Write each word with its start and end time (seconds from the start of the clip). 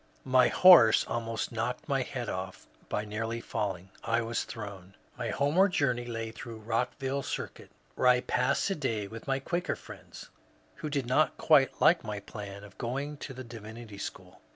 ^* 0.01 0.03
My 0.23 0.47
horse 0.47 1.05
almost 1.05 1.51
knocked 1.51 1.87
my 1.87 2.01
head 2.01 2.27
off 2.27 2.65
by 2.89 3.05
nearly 3.05 3.39
falling. 3.39 3.91
I 4.03 4.21
was 4.23 4.45
thrown." 4.45 4.95
My 5.15 5.29
homeward 5.29 5.73
journey 5.73 6.05
lay 6.07 6.31
through 6.31 6.57
Rockville 6.57 7.21
Circuit, 7.21 7.69
where 7.93 8.07
I 8.07 8.21
passed 8.21 8.67
a 8.71 8.75
day 8.75 9.05
with 9.07 9.27
my 9.27 9.37
Quaker 9.37 9.75
friends, 9.75 10.31
who 10.77 10.89
did 10.89 11.05
not 11.05 11.37
quite 11.37 11.79
like 11.79 12.03
my 12.03 12.19
plan 12.19 12.63
of 12.63 12.79
going 12.79 13.15
to 13.17 13.35
the 13.35 13.43
Divinity 13.43 13.99
School. 13.99 14.41